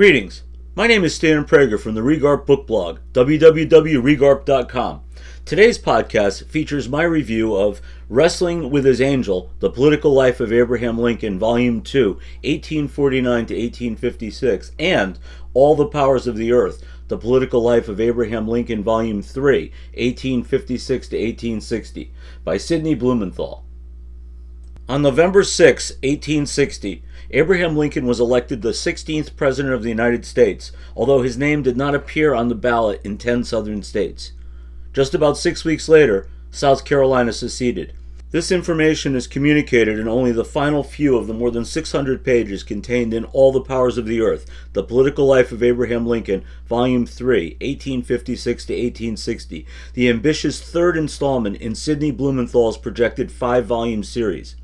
Greetings. 0.00 0.44
My 0.74 0.86
name 0.86 1.04
is 1.04 1.14
Stan 1.14 1.44
Prager 1.44 1.78
from 1.78 1.94
the 1.94 2.02
Regarp 2.02 2.46
Book 2.46 2.66
Blog, 2.66 3.00
www.regarp.com. 3.12 5.00
Today's 5.44 5.78
podcast 5.78 6.46
features 6.46 6.88
my 6.88 7.02
review 7.02 7.54
of 7.54 7.82
Wrestling 8.08 8.70
with 8.70 8.86
His 8.86 9.02
Angel 9.02 9.50
The 9.58 9.68
Political 9.68 10.14
Life 10.14 10.40
of 10.40 10.54
Abraham 10.54 10.96
Lincoln, 10.96 11.38
Volume 11.38 11.82
2, 11.82 12.12
1849 12.12 13.22
to 13.44 13.54
1856, 13.54 14.72
and 14.78 15.18
All 15.52 15.76
the 15.76 15.84
Powers 15.84 16.26
of 16.26 16.38
the 16.38 16.50
Earth 16.50 16.82
The 17.08 17.18
Political 17.18 17.62
Life 17.62 17.90
of 17.90 18.00
Abraham 18.00 18.48
Lincoln, 18.48 18.82
Volume 18.82 19.20
3, 19.20 19.64
1856 19.92 21.08
to 21.08 21.16
1860, 21.16 22.10
by 22.42 22.56
Sidney 22.56 22.94
Blumenthal. 22.94 23.66
On 24.90 25.02
November 25.02 25.44
6, 25.44 25.90
1860, 26.02 27.04
Abraham 27.30 27.76
Lincoln 27.76 28.08
was 28.08 28.18
elected 28.18 28.60
the 28.60 28.70
16th 28.70 29.36
President 29.36 29.72
of 29.72 29.84
the 29.84 29.88
United 29.88 30.24
States, 30.24 30.72
although 30.96 31.22
his 31.22 31.38
name 31.38 31.62
did 31.62 31.76
not 31.76 31.94
appear 31.94 32.34
on 32.34 32.48
the 32.48 32.56
ballot 32.56 33.00
in 33.04 33.16
10 33.16 33.44
southern 33.44 33.84
states. 33.84 34.32
Just 34.92 35.14
about 35.14 35.38
six 35.38 35.64
weeks 35.64 35.88
later, 35.88 36.28
South 36.50 36.84
Carolina 36.84 37.32
seceded. 37.32 37.92
This 38.32 38.50
information 38.50 39.14
is 39.14 39.28
communicated 39.28 39.96
in 39.96 40.08
only 40.08 40.32
the 40.32 40.44
final 40.44 40.82
few 40.82 41.16
of 41.16 41.28
the 41.28 41.34
more 41.34 41.52
than 41.52 41.64
600 41.64 42.24
pages 42.24 42.64
contained 42.64 43.14
in 43.14 43.26
All 43.26 43.52
the 43.52 43.60
Powers 43.60 43.96
of 43.96 44.06
the 44.06 44.20
Earth 44.20 44.44
The 44.72 44.82
Political 44.82 45.24
Life 45.24 45.52
of 45.52 45.62
Abraham 45.62 46.04
Lincoln, 46.04 46.44
Volume 46.66 47.06
3, 47.06 47.58
1856 47.60 48.64
to 48.64 48.72
1860, 48.72 49.66
the 49.94 50.08
ambitious 50.08 50.60
third 50.60 50.96
installment 50.96 51.58
in 51.58 51.76
Sidney 51.76 52.10
Blumenthal's 52.10 52.76
projected 52.76 53.30
five 53.30 53.66
volume 53.66 54.02
series. 54.02 54.56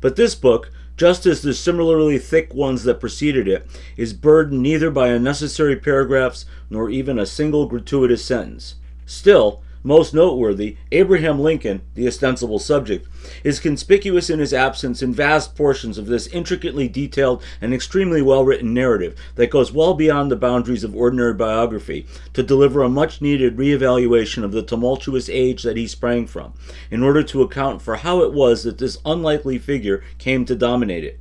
But 0.00 0.16
this 0.16 0.34
book, 0.34 0.70
just 0.96 1.26
as 1.26 1.42
the 1.42 1.54
similarly 1.54 2.18
thick 2.18 2.52
ones 2.54 2.84
that 2.84 3.00
preceded 3.00 3.48
it, 3.48 3.66
is 3.96 4.12
burdened 4.12 4.62
neither 4.62 4.90
by 4.90 5.08
unnecessary 5.08 5.76
paragraphs 5.76 6.44
nor 6.68 6.90
even 6.90 7.18
a 7.18 7.26
single 7.26 7.66
gratuitous 7.66 8.24
sentence. 8.24 8.76
Still, 9.06 9.62
most 9.82 10.12
noteworthy, 10.12 10.76
Abraham 10.92 11.40
Lincoln, 11.40 11.82
the 11.94 12.06
ostensible 12.06 12.58
subject, 12.58 13.08
is 13.42 13.60
conspicuous 13.60 14.28
in 14.28 14.38
his 14.38 14.52
absence 14.52 15.02
in 15.02 15.14
vast 15.14 15.56
portions 15.56 15.96
of 15.96 16.06
this 16.06 16.26
intricately 16.28 16.88
detailed 16.88 17.42
and 17.60 17.72
extremely 17.72 18.20
well 18.20 18.44
written 18.44 18.74
narrative 18.74 19.16
that 19.36 19.50
goes 19.50 19.72
well 19.72 19.94
beyond 19.94 20.30
the 20.30 20.36
boundaries 20.36 20.84
of 20.84 20.94
ordinary 20.94 21.34
biography 21.34 22.06
to 22.34 22.42
deliver 22.42 22.82
a 22.82 22.88
much 22.88 23.22
needed 23.22 23.56
reevaluation 23.56 24.44
of 24.44 24.52
the 24.52 24.62
tumultuous 24.62 25.28
age 25.28 25.62
that 25.62 25.76
he 25.76 25.86
sprang 25.86 26.26
from, 26.26 26.52
in 26.90 27.02
order 27.02 27.22
to 27.22 27.42
account 27.42 27.80
for 27.80 27.96
how 27.96 28.22
it 28.22 28.32
was 28.32 28.64
that 28.64 28.78
this 28.78 28.98
unlikely 29.04 29.58
figure 29.58 30.02
came 30.18 30.44
to 30.44 30.54
dominate 30.54 31.04
it. 31.04 31.18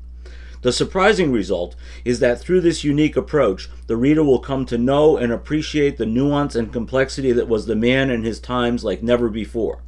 The 0.61 0.73
surprising 0.73 1.31
result 1.31 1.75
is 2.03 2.19
that 2.19 2.41
through 2.41 2.61
this 2.61 2.83
unique 2.83 3.15
approach, 3.15 3.69
the 3.87 3.95
reader 3.95 4.23
will 4.23 4.39
come 4.39 4.65
to 4.65 4.77
know 4.77 5.15
and 5.15 5.31
appreciate 5.31 5.97
the 5.97 6.05
nuance 6.05 6.53
and 6.53 6.73
complexity 6.73 7.31
that 7.31 7.47
was 7.47 7.65
the 7.65 7.77
man 7.77 8.09
in 8.09 8.23
his 8.23 8.41
times 8.41 8.83
like 8.83 9.01
never 9.01 9.29
before. 9.29 9.81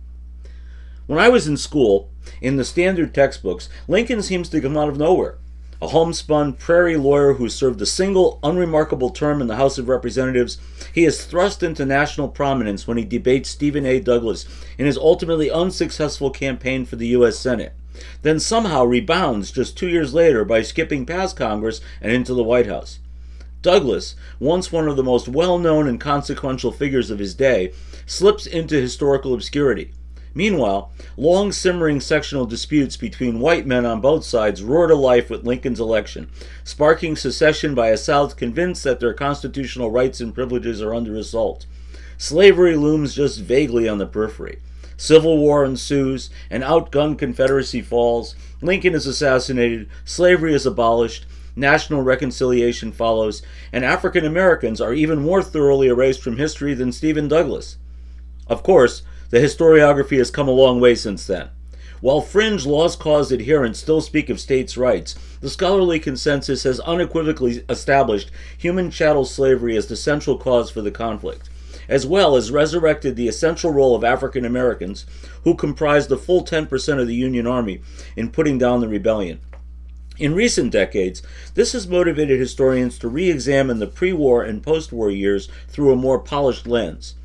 When 1.08 1.20
I 1.20 1.28
was 1.28 1.46
in 1.46 1.58
school, 1.58 2.10
in 2.40 2.56
the 2.56 2.64
standard 2.64 3.14
textbooks, 3.14 3.68
Lincoln 3.90 4.22
seems 4.22 4.48
to 4.50 4.62
come 4.62 4.78
out 4.78 4.88
of 4.88 4.98
nowhere. 4.98 5.40
A 5.82 5.90
homespun 5.90 6.54
prairie 6.54 6.96
lawyer 6.96 7.34
who 7.34 7.50
served 7.50 7.82
a 7.82 7.86
single 7.86 8.40
unremarkable 8.42 9.10
term 9.10 9.42
in 9.42 9.48
the 9.48 9.58
House 9.58 9.78
of 9.78 9.90
Representatives, 9.90 10.58
he 10.94 11.04
is 11.04 11.26
thrust 11.26 11.64
into 11.64 11.86
national 11.86 12.30
prominence 12.30 12.88
when 12.88 12.98
he 12.98 13.04
debates 13.04 13.50
Stephen 13.50 13.86
A. 13.86 14.00
Douglas 14.00 14.46
in 14.78 14.86
his 14.86 14.98
ultimately 14.98 15.52
unsuccessful 15.52 16.30
campaign 16.30 16.86
for 16.86 16.96
the 16.96 17.08
U.S. 17.08 17.38
Senate 17.38 17.74
then 18.22 18.40
somehow 18.40 18.84
rebounds 18.84 19.52
just 19.52 19.78
two 19.78 19.88
years 19.88 20.14
later 20.14 20.46
by 20.46 20.62
skipping 20.62 21.06
past 21.06 21.36
Congress 21.36 21.82
and 22.02 22.12
into 22.12 22.34
the 22.34 22.44
White 22.44 22.68
House. 22.68 23.00
Douglas, 23.62 24.16
once 24.40 24.72
one 24.72 24.88
of 24.88 24.96
the 24.96 25.04
most 25.04 25.28
well 25.28 25.60
known 25.60 25.88
and 25.88 26.00
consequential 26.00 26.72
figures 26.72 27.12
of 27.12 27.20
his 27.20 27.36
day, 27.36 27.74
slips 28.06 28.48
into 28.48 28.82
historical 28.82 29.34
obscurity. 29.34 29.92
Meanwhile, 30.34 30.92
long 31.18 31.52
simmering 31.52 32.00
sectional 32.00 32.46
disputes 32.46 32.96
between 32.96 33.42
white 33.42 33.68
men 33.68 33.86
on 33.86 34.00
both 34.00 34.24
sides 34.24 34.64
roar 34.64 34.88
to 34.88 34.96
life 34.96 35.30
with 35.30 35.46
Lincoln's 35.46 35.80
election, 35.80 36.30
sparking 36.64 37.16
secession 37.16 37.76
by 37.76 37.90
a 37.90 37.98
South 37.98 38.38
convinced 38.38 38.84
that 38.86 39.00
their 39.00 39.14
constitutional 39.14 39.92
rights 39.92 40.22
and 40.22 40.34
privileges 40.34 40.82
are 40.82 40.96
under 40.96 41.16
assault. 41.16 41.66
Slavery 42.18 42.78
looms 42.78 43.14
just 43.14 43.42
vaguely 43.42 43.90
on 43.90 43.98
the 43.98 44.06
periphery. 44.06 44.60
Civil 45.02 45.40
war 45.40 45.66
ensues, 45.66 46.30
an 46.52 46.62
outgunned 46.62 47.18
Confederacy 47.18 47.82
falls, 47.82 48.36
Lincoln 48.62 48.94
is 48.94 49.08
assassinated, 49.08 49.90
slavery 50.06 50.54
is 50.54 50.68
abolished, 50.68 51.26
national 51.56 52.04
reconciliation 52.04 52.92
follows, 52.92 53.42
and 53.74 53.84
African 53.84 54.24
Americans 54.24 54.80
are 54.80 54.94
even 54.94 55.20
more 55.20 55.42
thoroughly 55.42 55.88
erased 55.88 56.22
from 56.22 56.38
history 56.38 56.76
than 56.76 56.92
Stephen 56.92 57.28
Douglas. 57.28 57.78
Of 58.46 58.62
course, 58.62 59.02
the 59.32 59.40
historiography 59.40 60.20
has 60.20 60.30
come 60.30 60.48
a 60.48 60.52
long 60.52 60.80
way 60.80 60.94
since 60.94 61.26
then. 61.26 61.50
While 62.02 62.22
fringe 62.22 62.68
lost 62.68 63.00
cause 63.00 63.34
adherents 63.34 63.80
still 63.80 64.02
speak 64.02 64.30
of 64.30 64.40
states' 64.40 64.78
rights, 64.78 65.16
the 65.40 65.50
scholarly 65.50 66.00
consensus 66.00 66.62
has 66.62 66.80
unequivocally 66.82 67.64
established 67.68 68.30
human 68.56 68.92
chattel 68.92 69.26
slavery 69.26 69.76
as 69.76 69.88
the 69.88 69.96
central 69.96 70.38
cause 70.38 70.70
for 70.70 70.82
the 70.82 70.92
conflict 70.92 71.50
as 71.92 72.08
well 72.08 72.38
as 72.38 72.52
resurrected 72.52 73.18
the 73.18 73.28
essential 73.28 73.70
role 73.70 73.96
of 73.96 74.04
African 74.04 74.46
Americans, 74.46 75.06
who 75.44 75.54
comprised 75.54 76.08
the 76.08 76.18
full 76.18 76.46
10% 76.46 77.02
of 77.02 77.08
the 77.08 77.14
Union 77.14 77.46
Army, 77.46 77.82
in 78.16 78.32
putting 78.32 78.58
down 78.58 78.80
the 78.80 78.88
rebellion. 78.88 79.42
In 80.18 80.34
recent 80.34 80.72
decades, 80.72 81.22
this 81.54 81.74
has 81.74 81.90
motivated 81.90 82.40
historians 82.40 82.98
to 83.00 83.10
re 83.10 83.30
examine 83.30 83.80
the 83.80 83.88
pre 83.88 84.14
war 84.14 84.42
and 84.42 84.64
post 84.64 84.94
war 84.94 85.12
years 85.12 85.50
through 85.68 85.92
a 85.92 85.98
more 85.98 86.18
polished 86.18 86.66
lens. 86.66 87.16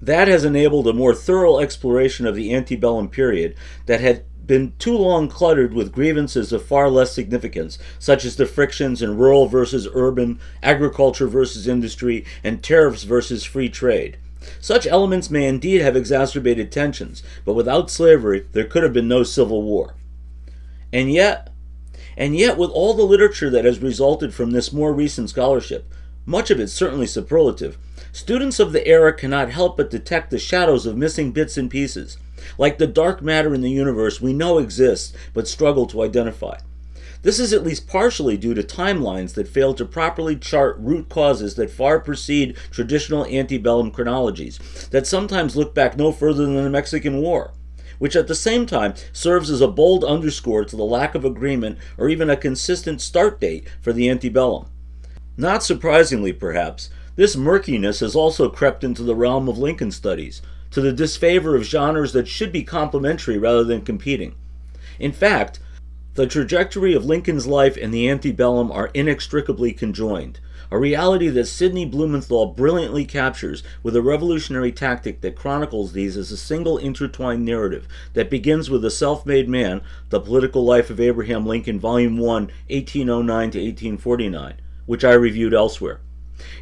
That 0.00 0.28
has 0.28 0.44
enabled 0.44 0.86
a 0.86 0.92
more 0.92 1.14
thorough 1.14 1.58
exploration 1.58 2.24
of 2.24 2.36
the 2.36 2.54
antebellum 2.54 3.08
period 3.08 3.56
that 3.86 4.00
had 4.00 4.24
been 4.46 4.72
too 4.78 4.96
long 4.96 5.28
cluttered 5.28 5.72
with 5.72 5.92
grievances 5.92 6.52
of 6.52 6.64
far 6.64 6.88
less 6.90 7.12
significance, 7.12 7.78
such 7.98 8.24
as 8.24 8.36
the 8.36 8.46
frictions 8.46 9.02
in 9.02 9.16
rural 9.16 9.46
versus 9.46 9.88
urban, 9.94 10.40
agriculture 10.62 11.26
versus 11.28 11.68
industry, 11.68 12.24
and 12.42 12.62
tariffs 12.62 13.04
versus 13.04 13.44
free 13.44 13.68
trade. 13.68 14.18
Such 14.60 14.86
elements 14.86 15.30
may 15.30 15.46
indeed 15.46 15.80
have 15.82 15.96
exacerbated 15.96 16.72
tensions, 16.72 17.22
but 17.44 17.54
without 17.54 17.90
slavery 17.90 18.46
there 18.52 18.64
could 18.64 18.82
have 18.82 18.92
been 18.92 19.08
no 19.08 19.22
civil 19.22 19.62
war. 19.62 19.94
And 20.92 21.12
yet, 21.12 21.50
and 22.16 22.36
yet, 22.36 22.58
with 22.58 22.70
all 22.70 22.94
the 22.94 23.04
literature 23.04 23.48
that 23.50 23.64
has 23.64 23.80
resulted 23.80 24.34
from 24.34 24.50
this 24.50 24.72
more 24.72 24.92
recent 24.92 25.30
scholarship, 25.30 25.90
much 26.26 26.50
of 26.50 26.60
it 26.60 26.68
certainly 26.68 27.06
superlative, 27.06 27.78
students 28.12 28.60
of 28.60 28.72
the 28.72 28.86
era 28.86 29.12
cannot 29.12 29.50
help 29.50 29.76
but 29.76 29.90
detect 29.90 30.30
the 30.30 30.38
shadows 30.38 30.86
of 30.86 30.96
missing 30.96 31.32
bits 31.32 31.56
and 31.56 31.70
pieces, 31.70 32.18
like 32.58 32.78
the 32.78 32.86
dark 32.86 33.22
matter 33.22 33.54
in 33.54 33.60
the 33.60 33.70
universe 33.70 34.20
we 34.20 34.32
know 34.32 34.58
exists 34.58 35.16
but 35.34 35.48
struggle 35.48 35.86
to 35.86 36.02
identify. 36.02 36.58
This 37.22 37.38
is 37.38 37.52
at 37.52 37.62
least 37.62 37.86
partially 37.86 38.36
due 38.36 38.52
to 38.54 38.64
timelines 38.64 39.34
that 39.34 39.46
fail 39.46 39.74
to 39.74 39.84
properly 39.84 40.34
chart 40.34 40.76
root 40.80 41.08
causes 41.08 41.54
that 41.54 41.70
far 41.70 42.00
precede 42.00 42.56
traditional 42.72 43.24
antebellum 43.26 43.92
chronologies, 43.92 44.58
that 44.90 45.06
sometimes 45.06 45.54
look 45.54 45.72
back 45.72 45.96
no 45.96 46.10
further 46.10 46.44
than 46.44 46.56
the 46.56 46.68
Mexican 46.68 47.18
War, 47.18 47.52
which 48.00 48.16
at 48.16 48.26
the 48.26 48.34
same 48.34 48.66
time 48.66 48.94
serves 49.12 49.50
as 49.50 49.60
a 49.60 49.68
bold 49.68 50.02
underscore 50.02 50.64
to 50.64 50.74
the 50.74 50.82
lack 50.82 51.14
of 51.14 51.24
agreement 51.24 51.78
or 51.96 52.08
even 52.08 52.28
a 52.28 52.36
consistent 52.36 53.00
start 53.00 53.40
date 53.40 53.68
for 53.80 53.92
the 53.92 54.10
antebellum. 54.10 54.66
Not 55.36 55.62
surprisingly, 55.62 56.32
perhaps, 56.32 56.90
this 57.16 57.36
murkiness 57.36 58.00
has 58.00 58.14
also 58.14 58.50
crept 58.50 58.84
into 58.84 59.02
the 59.02 59.14
realm 59.14 59.48
of 59.48 59.58
Lincoln 59.58 59.90
studies, 59.90 60.42
to 60.70 60.80
the 60.80 60.92
disfavor 60.92 61.54
of 61.56 61.64
genres 61.64 62.12
that 62.12 62.28
should 62.28 62.52
be 62.52 62.62
complementary 62.62 63.38
rather 63.38 63.64
than 63.64 63.82
competing. 63.82 64.34
In 64.98 65.12
fact, 65.12 65.58
the 66.14 66.26
trajectory 66.26 66.92
of 66.92 67.06
Lincoln's 67.06 67.46
life 67.46 67.78
and 67.80 67.92
the 67.92 68.08
antebellum 68.10 68.70
are 68.70 68.90
inextricably 68.92 69.72
conjoined, 69.72 70.40
a 70.70 70.78
reality 70.78 71.28
that 71.28 71.46
Sidney 71.46 71.86
Blumenthal 71.86 72.46
brilliantly 72.46 73.06
captures 73.06 73.62
with 73.82 73.96
a 73.96 74.02
revolutionary 74.02 74.72
tactic 74.72 75.22
that 75.22 75.36
chronicles 75.36 75.92
these 75.92 76.16
as 76.16 76.30
a 76.30 76.36
single 76.36 76.76
intertwined 76.76 77.44
narrative 77.44 77.88
that 78.12 78.30
begins 78.30 78.68
with 78.68 78.82
the 78.82 78.90
self 78.90 79.24
made 79.24 79.48
man, 79.48 79.80
The 80.10 80.20
Political 80.20 80.64
Life 80.64 80.90
of 80.90 81.00
Abraham 81.00 81.46
Lincoln, 81.46 81.80
Volume 81.80 82.18
1, 82.18 82.50
1809 82.68 83.50
to 83.50 83.58
1849, 83.58 84.54
which 84.86 85.04
I 85.04 85.12
reviewed 85.12 85.54
elsewhere. 85.54 86.00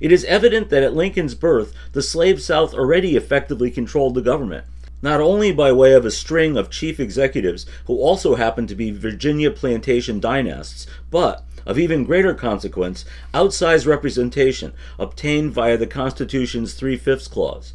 It 0.01 0.13
is 0.13 0.25
evident 0.25 0.71
that 0.71 0.83
at 0.83 0.95
Lincoln's 0.95 1.35
birth, 1.35 1.75
the 1.93 2.03
slave 2.03 2.43
South 2.43 2.75
already 2.75 3.17
effectively 3.17 3.71
controlled 3.71 4.15
the 4.15 4.23
government, 4.23 4.65
not 5.03 5.21
only 5.21 5.53
by 5.53 5.73
way 5.73 5.93
of 5.93 6.05
a 6.05 6.11
string 6.11 6.57
of 6.57 6.71
chief 6.71 7.01
executives 7.01 7.67
who 7.87 7.99
also 7.99 8.35
happened 8.35 8.69
to 8.69 8.75
be 8.75 8.91
Virginia 8.91 9.51
plantation 9.51 10.21
dynasts, 10.21 10.87
but, 11.11 11.45
of 11.65 11.79
even 11.79 12.05
greater 12.05 12.35
consequence, 12.35 13.05
outsized 13.33 13.87
representation 13.87 14.73
obtained 14.99 15.53
via 15.53 15.77
the 15.77 15.87
Constitution's 15.87 16.75
three 16.75 16.97
fifths 16.97 17.29
clause. 17.29 17.75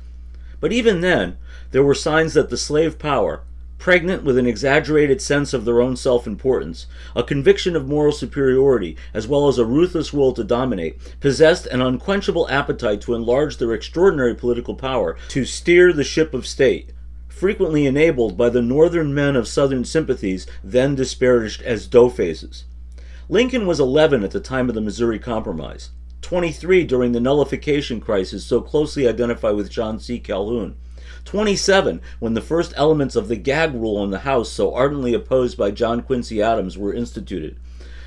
But 0.60 0.72
even 0.72 1.02
then, 1.02 1.38
there 1.72 1.84
were 1.84 1.96
signs 1.96 2.34
that 2.34 2.50
the 2.50 2.58
slave 2.58 3.00
power, 3.00 3.42
pregnant 3.86 4.24
with 4.24 4.36
an 4.36 4.48
exaggerated 4.48 5.22
sense 5.22 5.54
of 5.54 5.64
their 5.64 5.80
own 5.80 5.96
self 5.96 6.26
importance, 6.26 6.88
a 7.16 7.22
conviction 7.22 7.76
of 7.76 7.88
moral 7.88 8.12
superiority, 8.12 8.98
as 9.14 9.28
well 9.28 9.48
as 9.48 9.60
a 9.60 9.64
ruthless 9.64 10.12
will 10.12 10.34
to 10.34 10.44
dominate, 10.44 10.98
possessed 11.20 11.68
an 11.68 11.84
unquenchable 11.84 12.50
appetite 12.50 13.00
to 13.00 13.14
enlarge 13.14 13.58
their 13.58 13.74
extraordinary 13.74 14.34
political 14.34 14.74
power, 14.74 15.16
to 15.28 15.46
steer 15.46 15.94
the 15.94 16.04
ship 16.04 16.34
of 16.34 16.48
state, 16.48 16.94
frequently 17.28 17.86
enabled 17.86 18.36
by 18.36 18.50
the 18.50 18.60
northern 18.60 19.14
men 19.14 19.36
of 19.36 19.48
southern 19.48 19.86
sympathies, 19.86 20.48
then 20.64 20.96
disparaged 20.96 21.62
as 21.62 21.88
doughfaces. 21.88 22.64
Lincoln 23.30 23.68
was 23.68 23.80
11 23.80 24.24
at 24.24 24.32
the 24.32 24.40
time 24.40 24.68
of 24.68 24.74
the 24.74 24.82
Missouri 24.82 25.20
Compromise, 25.20 25.92
23 26.24 26.86
during 26.86 27.12
the 27.12 27.20
nullification 27.20 28.02
crisis 28.02 28.44
so 28.44 28.62
closely 28.62 29.08
identified 29.08 29.56
with 29.56 29.70
John 29.70 30.00
C. 30.00 30.18
Calhoun 30.20 30.76
27, 31.26 32.02
when 32.20 32.34
the 32.34 32.42
first 32.42 32.74
elements 32.76 33.16
of 33.16 33.28
the 33.28 33.36
gag 33.36 33.74
rule 33.74 34.04
in 34.04 34.12
the 34.12 34.20
House, 34.20 34.52
so 34.52 34.74
ardently 34.74 35.14
opposed 35.14 35.58
by 35.58 35.72
John 35.72 36.02
Quincy 36.02 36.42
Adams, 36.42 36.78
were 36.78 36.94
instituted. 36.94 37.58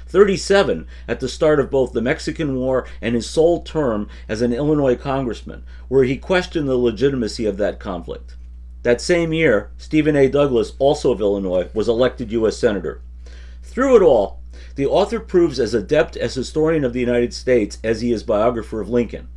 37 0.09 0.87
at 1.07 1.21
the 1.21 1.29
start 1.29 1.61
of 1.61 1.71
both 1.71 1.93
the 1.93 2.01
Mexican 2.01 2.57
War 2.57 2.87
and 3.03 3.15
his 3.15 3.29
sole 3.29 3.63
term 3.63 4.09
as 4.29 4.41
an 4.41 4.53
Illinois 4.53 4.97
congressman, 4.97 5.65
where 5.89 6.05
he 6.05 6.17
questioned 6.17 6.69
the 6.69 6.77
legitimacy 6.77 7.45
of 7.45 7.59
that 7.59 7.79
conflict. 7.79 8.35
That 8.83 9.01
same 9.01 9.33
year, 9.33 9.71
Stephen 9.77 10.17
A. 10.17 10.29
Douglas, 10.29 10.73
also 10.79 11.13
of 11.13 11.21
Illinois, 11.21 11.69
was 11.75 11.89
elected 11.89 12.33
U.S. 12.33 12.57
Senator. 12.57 13.03
Through 13.63 13.97
it 13.97 14.03
all, 14.03 14.41
the 14.77 14.87
author 14.87 15.21
proves 15.21 15.61
as 15.61 15.75
adept 15.75 16.17
as 16.17 16.35
historian 16.35 16.85
of 16.85 16.93
the 16.93 17.01
United 17.01 17.35
States 17.35 17.79
as 17.85 18.01
he 18.01 18.13
is 18.13 18.23
biographer 18.23 18.81
of 18.81 18.89
Lincoln, 18.89 19.29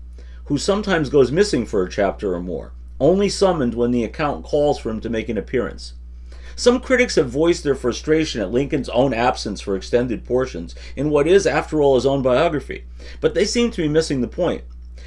who 0.45 0.57
sometimes 0.57 1.09
goes 1.09 1.31
missing 1.31 1.65
for 1.65 1.83
a 1.83 1.89
chapter 1.89 2.33
or 2.33 2.39
more 2.39 2.71
only 3.01 3.27
summoned 3.27 3.73
when 3.73 3.91
the 3.91 4.03
account 4.03 4.45
calls 4.45 4.77
for 4.79 4.91
him 4.91 5.01
to 5.01 5.09
make 5.09 5.27
an 5.27 5.37
appearance. 5.37 5.95
Some 6.55 6.79
critics 6.79 7.15
have 7.15 7.29
voiced 7.29 7.63
their 7.63 7.73
frustration 7.73 8.39
at 8.39 8.51
Lincoln's 8.51 8.89
own 8.89 9.13
absence 9.13 9.59
for 9.59 9.75
extended 9.75 10.23
portions 10.23 10.75
in 10.95 11.09
what 11.09 11.27
is, 11.27 11.47
after 11.47 11.81
all, 11.81 11.95
his 11.95 12.05
own 12.05 12.21
biography, 12.21 12.83
but 13.19 13.33
they 13.33 13.45
seem 13.45 13.71
to 13.71 13.81
be 13.81 13.87
missing 13.87 14.21
the 14.21 14.27
point. 14.27 14.63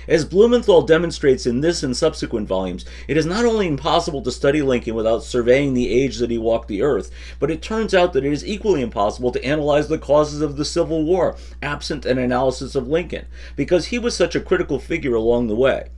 As 0.08 0.24
Blumenthal 0.24 0.82
demonstrates 0.82 1.46
in 1.46 1.60
this 1.60 1.82
and 1.82 1.96
subsequent 1.96 2.48
volumes, 2.48 2.84
it 3.06 3.16
is 3.16 3.24
not 3.24 3.44
only 3.44 3.68
impossible 3.68 4.20
to 4.22 4.32
study 4.32 4.60
Lincoln 4.60 4.96
without 4.96 5.22
surveying 5.22 5.72
the 5.72 5.90
age 5.90 6.18
that 6.18 6.30
he 6.30 6.36
walked 6.36 6.68
the 6.68 6.82
earth, 6.82 7.10
but 7.38 7.50
it 7.50 7.62
turns 7.62 7.94
out 7.94 8.12
that 8.12 8.24
it 8.24 8.32
is 8.32 8.44
equally 8.44 8.82
impossible 8.82 9.30
to 9.30 9.44
analyze 9.44 9.88
the 9.88 9.96
causes 9.96 10.40
of 10.40 10.56
the 10.56 10.64
Civil 10.64 11.04
War 11.04 11.36
absent 11.62 12.04
an 12.04 12.18
analysis 12.18 12.74
of 12.74 12.88
Lincoln, 12.88 13.26
because 13.54 13.86
he 13.86 13.98
was 13.98 14.16
such 14.16 14.34
a 14.34 14.40
critical 14.40 14.78
figure 14.78 15.14
along 15.14 15.46
the 15.46 15.54
way. 15.54 15.88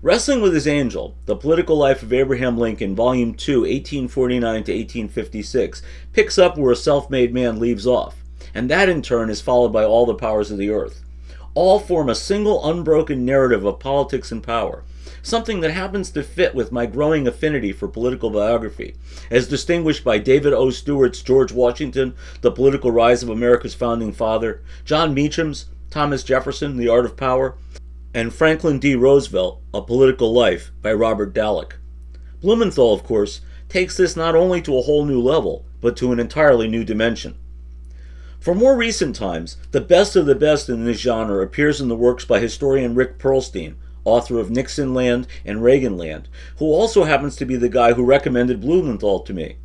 Wrestling 0.00 0.40
with 0.40 0.54
His 0.54 0.68
Angel, 0.68 1.16
The 1.26 1.34
Political 1.34 1.76
Life 1.76 2.04
of 2.04 2.12
Abraham 2.12 2.56
Lincoln, 2.56 2.94
Volume 2.94 3.34
2, 3.34 3.62
1849 3.62 4.40
to 4.40 4.72
1856, 4.72 5.82
picks 6.12 6.38
up 6.38 6.56
where 6.56 6.70
a 6.70 6.76
self 6.76 7.10
made 7.10 7.34
man 7.34 7.58
leaves 7.58 7.84
off, 7.84 8.22
and 8.54 8.70
that 8.70 8.88
in 8.88 9.02
turn 9.02 9.28
is 9.28 9.40
followed 9.40 9.72
by 9.72 9.82
All 9.82 10.06
the 10.06 10.14
Powers 10.14 10.52
of 10.52 10.58
the 10.58 10.70
Earth. 10.70 11.02
All 11.54 11.80
form 11.80 12.08
a 12.08 12.14
single 12.14 12.64
unbroken 12.70 13.24
narrative 13.24 13.64
of 13.64 13.80
politics 13.80 14.30
and 14.30 14.40
power, 14.40 14.84
something 15.20 15.62
that 15.62 15.72
happens 15.72 16.12
to 16.12 16.22
fit 16.22 16.54
with 16.54 16.70
my 16.70 16.86
growing 16.86 17.26
affinity 17.26 17.72
for 17.72 17.88
political 17.88 18.30
biography, 18.30 18.94
as 19.32 19.48
distinguished 19.48 20.04
by 20.04 20.18
David 20.18 20.52
O. 20.52 20.70
Stewart's 20.70 21.22
George 21.22 21.50
Washington, 21.50 22.14
The 22.42 22.52
Political 22.52 22.92
Rise 22.92 23.24
of 23.24 23.30
America's 23.30 23.74
Founding 23.74 24.12
Father, 24.12 24.62
Jon 24.84 25.12
Meacham's 25.12 25.66
Thomas 25.90 26.22
Jefferson, 26.22 26.76
The 26.76 26.88
Art 26.88 27.04
of 27.04 27.16
Power, 27.16 27.56
and 28.14 28.32
Franklin 28.32 28.78
D. 28.78 28.94
Roosevelt, 28.94 29.60
A 29.74 29.82
Political 29.82 30.32
Life 30.32 30.70
by 30.82 30.92
Robert 30.92 31.34
Dallek. 31.34 31.72
Blumenthal, 32.40 32.92
of 32.92 33.04
course, 33.04 33.40
takes 33.68 33.96
this 33.96 34.16
not 34.16 34.34
only 34.34 34.62
to 34.62 34.76
a 34.76 34.82
whole 34.82 35.04
new 35.04 35.20
level, 35.20 35.64
but 35.80 35.96
to 35.96 36.12
an 36.12 36.18
entirely 36.18 36.68
new 36.68 36.84
dimension. 36.84 37.36
For 38.40 38.54
more 38.54 38.76
recent 38.76 39.16
times, 39.16 39.56
the 39.72 39.80
best 39.80 40.16
of 40.16 40.26
the 40.26 40.34
best 40.34 40.68
in 40.68 40.84
this 40.84 41.00
genre 41.00 41.42
appears 41.42 41.80
in 41.80 41.88
the 41.88 41.96
works 41.96 42.24
by 42.24 42.38
historian 42.38 42.94
Rick 42.94 43.18
Perlstein, 43.18 43.74
author 44.04 44.38
of 44.38 44.50
Nixonland 44.50 45.26
and 45.44 45.60
Reaganland, 45.60 46.26
who 46.58 46.66
also 46.66 47.04
happens 47.04 47.36
to 47.36 47.44
be 47.44 47.56
the 47.56 47.68
guy 47.68 47.92
who 47.92 48.04
recommended 48.04 48.60
Blumenthal 48.60 49.20
to 49.20 49.34
me. 49.34 49.56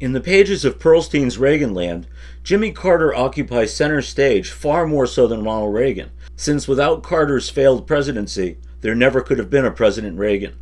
In 0.00 0.12
the 0.12 0.20
pages 0.20 0.64
of 0.64 0.78
Perlstein's 0.78 1.38
Reaganland, 1.38 2.04
Jimmy 2.44 2.70
Carter 2.70 3.12
occupies 3.12 3.74
center 3.74 4.00
stage 4.00 4.48
far 4.48 4.86
more 4.86 5.08
so 5.08 5.26
than 5.26 5.42
Ronald 5.42 5.74
Reagan, 5.74 6.12
since 6.36 6.68
without 6.68 7.02
Carter's 7.02 7.50
failed 7.50 7.84
presidency, 7.84 8.58
there 8.80 8.94
never 8.94 9.22
could 9.22 9.38
have 9.38 9.50
been 9.50 9.64
a 9.64 9.72
President 9.72 10.16
Reagan. 10.16 10.54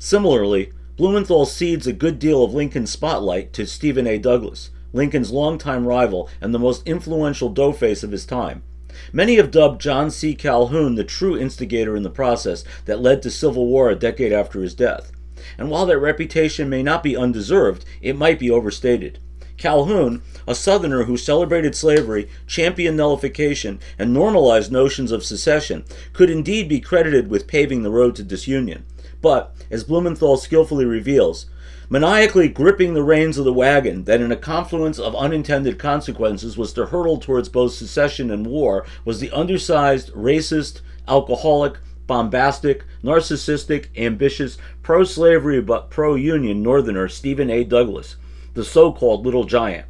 Similarly, 0.00 0.72
Blumenthal 0.96 1.46
cedes 1.46 1.86
a 1.86 1.92
good 1.92 2.18
deal 2.18 2.42
of 2.42 2.52
Lincoln's 2.52 2.90
spotlight 2.90 3.52
to 3.52 3.64
Stephen 3.64 4.08
A. 4.08 4.18
Douglas, 4.18 4.70
Lincoln's 4.92 5.30
longtime 5.30 5.86
rival 5.86 6.28
and 6.40 6.52
the 6.52 6.58
most 6.58 6.84
influential 6.84 7.54
doughface 7.54 8.02
of 8.02 8.10
his 8.10 8.26
time. 8.26 8.64
Many 9.12 9.36
have 9.36 9.52
dubbed 9.52 9.80
John 9.80 10.10
C. 10.10 10.34
Calhoun 10.34 10.96
the 10.96 11.04
true 11.04 11.38
instigator 11.38 11.94
in 11.94 12.02
the 12.02 12.10
process 12.10 12.64
that 12.86 13.00
led 13.00 13.22
to 13.22 13.30
civil 13.30 13.66
war 13.66 13.88
a 13.88 13.94
decade 13.94 14.32
after 14.32 14.62
his 14.62 14.74
death. 14.74 15.12
And 15.58 15.70
while 15.70 15.86
that 15.86 15.98
reputation 15.98 16.68
may 16.68 16.82
not 16.82 17.02
be 17.02 17.16
undeserved, 17.16 17.84
it 18.00 18.16
might 18.16 18.38
be 18.38 18.50
overstated. 18.50 19.18
Calhoun, 19.56 20.22
a 20.48 20.54
Southerner 20.54 21.04
who 21.04 21.16
celebrated 21.16 21.74
slavery, 21.74 22.28
championed 22.46 22.96
nullification, 22.96 23.78
and 23.98 24.12
normalized 24.12 24.72
notions 24.72 25.12
of 25.12 25.24
secession, 25.24 25.84
could 26.12 26.28
indeed 26.28 26.68
be 26.68 26.80
credited 26.80 27.28
with 27.28 27.46
paving 27.46 27.82
the 27.82 27.90
road 27.90 28.16
to 28.16 28.22
disunion. 28.22 28.84
But, 29.22 29.54
as 29.70 29.84
Blumenthal 29.84 30.36
skillfully 30.36 30.84
reveals, 30.84 31.46
maniacally 31.88 32.48
gripping 32.48 32.94
the 32.94 33.02
reins 33.02 33.38
of 33.38 33.44
the 33.44 33.52
wagon 33.52 34.04
that 34.04 34.20
in 34.20 34.32
a 34.32 34.36
confluence 34.36 34.98
of 34.98 35.14
unintended 35.14 35.78
consequences 35.78 36.56
was 36.56 36.72
to 36.72 36.86
hurtle 36.86 37.18
towards 37.18 37.48
both 37.48 37.72
secession 37.72 38.30
and 38.30 38.46
war 38.46 38.84
was 39.04 39.20
the 39.20 39.30
undersized, 39.30 40.12
racist, 40.12 40.80
alcoholic, 41.06 41.74
bombastic, 42.06 42.84
narcissistic, 43.02 43.86
ambitious, 43.96 44.58
pro 44.82 45.04
slavery 45.04 45.60
but 45.60 45.90
pro 45.90 46.14
union 46.14 46.62
Northerner 46.62 47.08
Stephen 47.08 47.50
A. 47.50 47.64
Douglas, 47.64 48.16
the 48.54 48.64
so 48.64 48.92
called 48.92 49.24
Little 49.24 49.44
Giant. 49.44 49.86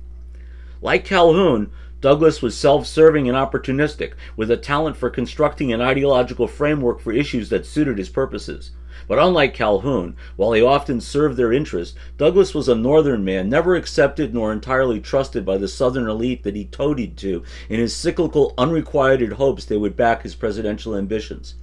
Like 0.80 1.04
Calhoun, 1.04 1.70
Douglas 2.00 2.42
was 2.42 2.54
self 2.54 2.86
serving 2.86 3.28
and 3.28 3.36
opportunistic, 3.36 4.12
with 4.36 4.50
a 4.50 4.58
talent 4.58 4.96
for 4.96 5.08
constructing 5.08 5.72
an 5.72 5.80
ideological 5.80 6.46
framework 6.46 7.00
for 7.00 7.12
issues 7.12 7.48
that 7.48 7.64
suited 7.64 7.96
his 7.96 8.10
purposes. 8.10 8.72
But 9.08 9.18
unlike 9.18 9.54
Calhoun, 9.54 10.14
while 10.36 10.52
he 10.52 10.62
often 10.62 11.00
served 11.00 11.36
their 11.36 11.52
interests, 11.52 11.96
Douglas 12.16 12.54
was 12.54 12.68
a 12.68 12.74
Northern 12.74 13.24
man, 13.24 13.48
never 13.48 13.74
accepted 13.74 14.32
nor 14.32 14.52
entirely 14.52 15.00
trusted 15.00 15.44
by 15.44 15.58
the 15.58 15.66
Southern 15.66 16.08
elite 16.08 16.42
that 16.42 16.56
he 16.56 16.66
toadied 16.66 17.16
to 17.18 17.42
in 17.68 17.80
his 17.80 17.96
cyclical, 17.96 18.54
unrequited 18.56 19.32
hopes 19.32 19.64
they 19.64 19.76
would 19.76 19.96
back 19.96 20.22
his 20.22 20.34
presidential 20.34 20.94
ambitions. 20.94 21.54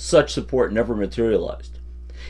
Such 0.00 0.32
support 0.32 0.72
never 0.72 0.94
materialized. 0.94 1.80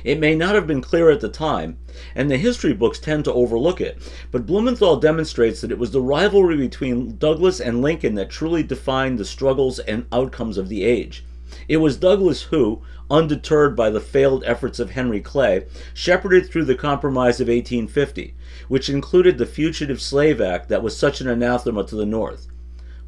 It 0.03 0.19
may 0.19 0.35
not 0.35 0.55
have 0.55 0.67
been 0.67 0.81
clear 0.81 1.11
at 1.11 1.21
the 1.21 1.29
time, 1.29 1.77
and 2.15 2.31
the 2.31 2.39
history 2.39 2.73
books 2.73 2.99
tend 2.99 3.27
to 3.27 3.33
overlook 3.35 3.79
it, 3.79 3.99
but 4.31 4.47
Blumenthal 4.47 4.97
demonstrates 4.97 5.61
that 5.61 5.71
it 5.71 5.79
was 5.79 5.91
the 5.91 6.01
rivalry 6.01 6.57
between 6.57 7.19
Douglas 7.19 7.61
and 7.61 7.83
Lincoln 7.83 8.15
that 8.15 8.31
truly 8.31 8.63
defined 8.63 9.19
the 9.19 9.27
struggles 9.27 9.81
and 9.81 10.07
outcomes 10.11 10.57
of 10.57 10.71
the 10.71 10.83
age. 10.83 11.27
It 11.69 11.77
was 11.77 11.99
Douglas 11.99 12.45
who, 12.45 12.81
undeterred 13.11 13.77
by 13.77 13.91
the 13.91 14.01
failed 14.01 14.45
efforts 14.47 14.79
of 14.79 14.93
Henry 14.93 15.21
Clay, 15.21 15.67
shepherded 15.93 16.49
through 16.49 16.65
the 16.65 16.75
Compromise 16.75 17.39
of 17.39 17.49
1850, 17.49 18.35
which 18.69 18.89
included 18.89 19.37
the 19.37 19.45
Fugitive 19.45 20.01
Slave 20.01 20.41
Act 20.41 20.71
that 20.71 20.83
was 20.83 20.97
such 20.97 21.21
an 21.21 21.29
anathema 21.29 21.85
to 21.85 21.97
the 21.97 22.07
North. 22.07 22.47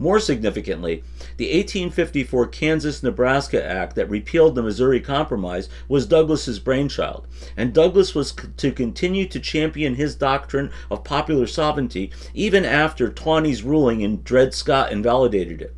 More 0.02 0.18
significantly, 0.18 1.04
the 1.36 1.44
1854 1.44 2.46
Kansas 2.46 3.02
Nebraska 3.02 3.62
Act 3.62 3.96
that 3.96 4.08
repealed 4.08 4.54
the 4.54 4.62
Missouri 4.62 4.98
Compromise 4.98 5.68
was 5.88 6.06
Douglas's 6.06 6.58
brainchild, 6.58 7.26
and 7.54 7.74
Douglas 7.74 8.14
was 8.14 8.32
to 8.32 8.72
continue 8.72 9.26
to 9.26 9.38
champion 9.38 9.96
his 9.96 10.14
doctrine 10.14 10.70
of 10.90 11.04
popular 11.04 11.46
sovereignty 11.46 12.10
even 12.32 12.64
after 12.64 13.10
Taney's 13.10 13.62
ruling 13.62 14.00
in 14.00 14.22
Dred 14.22 14.54
Scott 14.54 14.90
invalidated 14.90 15.60
it. 15.60 15.76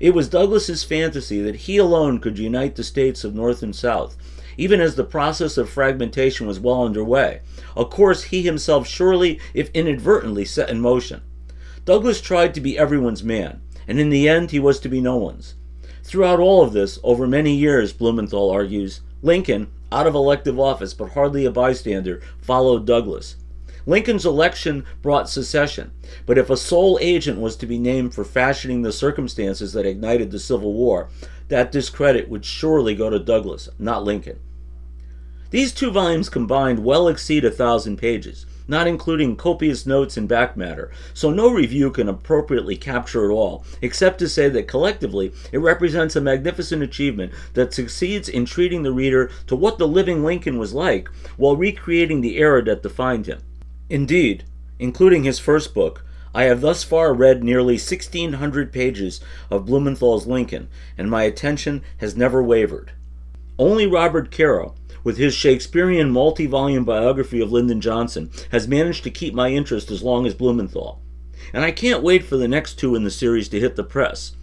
It 0.00 0.14
was 0.14 0.30
Douglas's 0.30 0.82
fantasy 0.82 1.42
that 1.42 1.56
he 1.56 1.76
alone 1.76 2.18
could 2.18 2.38
unite 2.38 2.76
the 2.76 2.82
states 2.82 3.24
of 3.24 3.34
North 3.34 3.62
and 3.62 3.76
South, 3.76 4.16
even 4.56 4.80
as 4.80 4.94
the 4.94 5.04
process 5.04 5.58
of 5.58 5.68
fragmentation 5.68 6.46
was 6.46 6.58
well 6.58 6.82
underway, 6.82 7.42
a 7.76 7.84
course 7.84 8.22
he 8.22 8.40
himself 8.40 8.88
surely, 8.88 9.38
if 9.52 9.68
inadvertently, 9.74 10.46
set 10.46 10.70
in 10.70 10.80
motion. 10.80 11.20
Douglas 11.84 12.20
tried 12.20 12.54
to 12.54 12.60
be 12.60 12.78
everyone's 12.78 13.24
man, 13.24 13.60
and 13.88 13.98
in 13.98 14.10
the 14.10 14.28
end 14.28 14.50
he 14.50 14.60
was 14.60 14.78
to 14.80 14.88
be 14.88 15.00
no 15.00 15.16
one's. 15.16 15.54
Throughout 16.02 16.40
all 16.40 16.62
of 16.62 16.72
this, 16.72 16.98
over 17.02 17.26
many 17.26 17.54
years, 17.54 17.92
Blumenthal 17.92 18.50
argues, 18.50 19.00
Lincoln, 19.22 19.70
out 19.92 20.06
of 20.06 20.14
elective 20.14 20.58
office 20.58 20.94
but 20.94 21.12
hardly 21.12 21.44
a 21.44 21.50
bystander, 21.50 22.20
followed 22.40 22.86
Douglas. 22.86 23.36
Lincoln's 23.86 24.26
election 24.26 24.84
brought 25.02 25.28
secession, 25.28 25.90
but 26.26 26.38
if 26.38 26.50
a 26.50 26.56
sole 26.56 26.98
agent 27.00 27.40
was 27.40 27.56
to 27.56 27.66
be 27.66 27.78
named 27.78 28.14
for 28.14 28.24
fashioning 28.24 28.82
the 28.82 28.92
circumstances 28.92 29.72
that 29.72 29.86
ignited 29.86 30.30
the 30.30 30.38
Civil 30.38 30.72
War, 30.74 31.08
that 31.48 31.72
discredit 31.72 32.28
would 32.28 32.44
surely 32.44 32.94
go 32.94 33.08
to 33.10 33.18
Douglas, 33.18 33.68
not 33.78 34.04
Lincoln. 34.04 34.38
These 35.50 35.72
two 35.72 35.90
volumes 35.90 36.28
combined 36.28 36.84
well 36.84 37.08
exceed 37.08 37.44
a 37.44 37.50
thousand 37.50 37.96
pages, 37.96 38.46
not 38.70 38.86
including 38.86 39.36
copious 39.36 39.84
notes 39.84 40.16
and 40.16 40.28
back 40.28 40.56
matter, 40.56 40.90
so 41.12 41.30
no 41.30 41.50
review 41.50 41.90
can 41.90 42.08
appropriately 42.08 42.76
capture 42.76 43.28
it 43.28 43.34
all, 43.34 43.64
except 43.82 44.18
to 44.20 44.28
say 44.28 44.48
that 44.48 44.68
collectively 44.68 45.32
it 45.52 45.58
represents 45.58 46.16
a 46.16 46.20
magnificent 46.20 46.82
achievement 46.82 47.32
that 47.54 47.74
succeeds 47.74 48.28
in 48.28 48.46
treating 48.46 48.82
the 48.82 48.92
reader 48.92 49.30
to 49.46 49.56
what 49.56 49.76
the 49.76 49.88
living 49.88 50.24
Lincoln 50.24 50.58
was 50.58 50.72
like 50.72 51.08
while 51.36 51.56
recreating 51.56 52.20
the 52.20 52.38
era 52.38 52.62
that 52.64 52.82
defined 52.82 53.26
him. 53.26 53.42
Indeed, 53.90 54.44
including 54.78 55.24
his 55.24 55.38
first 55.38 55.74
book, 55.74 56.04
I 56.32 56.44
have 56.44 56.60
thus 56.60 56.84
far 56.84 57.12
read 57.12 57.42
nearly 57.42 57.74
1,600 57.74 58.72
pages 58.72 59.20
of 59.50 59.66
Blumenthal's 59.66 60.28
Lincoln, 60.28 60.68
and 60.96 61.10
my 61.10 61.24
attention 61.24 61.82
has 61.98 62.16
never 62.16 62.40
wavered. 62.40 62.92
Only 63.60 63.86
Robert 63.86 64.30
Caro, 64.34 64.74
with 65.04 65.18
his 65.18 65.34
Shakespearean 65.34 66.10
multi 66.10 66.46
volume 66.46 66.86
biography 66.86 67.42
of 67.42 67.52
Lyndon 67.52 67.82
Johnson, 67.82 68.30
has 68.52 68.66
managed 68.66 69.04
to 69.04 69.10
keep 69.10 69.34
my 69.34 69.50
interest 69.50 69.90
as 69.90 70.02
long 70.02 70.26
as 70.26 70.32
Blumenthal. 70.32 71.02
And 71.52 71.62
I 71.62 71.70
can't 71.70 72.02
wait 72.02 72.24
for 72.24 72.38
the 72.38 72.48
next 72.48 72.78
two 72.78 72.94
in 72.94 73.04
the 73.04 73.10
series 73.10 73.50
to 73.50 73.60
hit 73.60 73.76
the 73.76 73.84
press. 73.84 74.34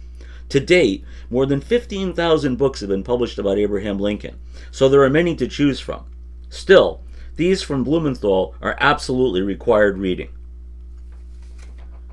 To 0.50 0.60
date, 0.60 1.04
more 1.30 1.46
than 1.46 1.60
15,000 1.60 2.54
books 2.54 2.78
have 2.78 2.90
been 2.90 3.02
published 3.02 3.40
about 3.40 3.58
Abraham 3.58 3.98
Lincoln, 3.98 4.38
so 4.70 4.88
there 4.88 5.02
are 5.02 5.10
many 5.10 5.34
to 5.34 5.48
choose 5.48 5.80
from. 5.80 6.04
Still, 6.48 7.02
these 7.34 7.60
from 7.60 7.82
Blumenthal 7.82 8.54
are 8.62 8.76
absolutely 8.78 9.42
required 9.42 9.98
reading. 9.98 10.28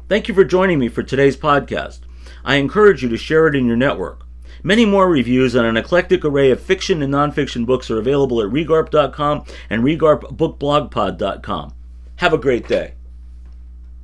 Thank 0.09 0.27
you 0.27 0.33
for 0.33 0.43
joining 0.43 0.79
me 0.79 0.89
for 0.89 1.03
today's 1.03 1.37
podcast. 1.37 1.99
I 2.43 2.55
encourage 2.55 3.03
you 3.03 3.09
to 3.09 3.17
share 3.17 3.45
it 3.45 3.55
in 3.55 3.67
your 3.67 3.77
network. 3.77 4.24
Many 4.63 4.85
more 4.85 5.09
reviews 5.09 5.55
on 5.55 5.65
an 5.65 5.77
eclectic 5.77 6.25
array 6.25 6.51
of 6.51 6.59
fiction 6.61 7.01
and 7.01 7.13
nonfiction 7.13 7.65
books 7.65 7.89
are 7.91 7.99
available 7.99 8.41
at 8.41 8.51
regarp.com 8.51 9.45
and 9.69 9.83
regarpbookblogpod.com. 9.83 11.73
Have 12.17 12.33
a 12.33 12.37
great 12.37 12.67
day. 12.67 12.94